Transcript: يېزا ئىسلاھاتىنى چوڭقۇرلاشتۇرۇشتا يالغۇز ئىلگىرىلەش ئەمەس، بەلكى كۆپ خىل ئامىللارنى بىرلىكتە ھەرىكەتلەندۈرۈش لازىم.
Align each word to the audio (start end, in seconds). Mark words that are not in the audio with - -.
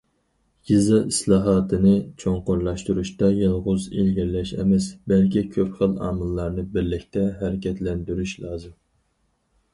يېزا 0.69 0.99
ئىسلاھاتىنى 1.09 1.91
چوڭقۇرلاشتۇرۇشتا 2.23 3.29
يالغۇز 3.41 3.85
ئىلگىرىلەش 3.91 4.55
ئەمەس، 4.65 4.89
بەلكى 5.15 5.45
كۆپ 5.59 5.77
خىل 5.83 5.95
ئامىللارنى 6.09 6.67
بىرلىكتە 6.73 7.29
ھەرىكەتلەندۈرۈش 7.45 8.37
لازىم. 8.49 8.77